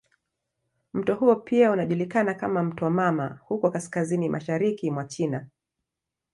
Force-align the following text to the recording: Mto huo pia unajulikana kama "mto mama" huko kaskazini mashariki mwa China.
Mto 0.93 1.15
huo 1.15 1.35
pia 1.35 1.71
unajulikana 1.71 2.33
kama 2.33 2.63
"mto 2.63 2.89
mama" 2.89 3.39
huko 3.45 3.71
kaskazini 3.71 4.29
mashariki 4.29 4.91
mwa 4.91 5.05
China. 5.05 5.47